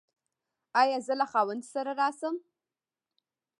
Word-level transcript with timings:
ایا 0.81 0.97
زه 1.07 1.13
له 1.19 1.25
خاوند 1.31 1.63
سره 1.73 1.91
راشم؟ 1.99 2.35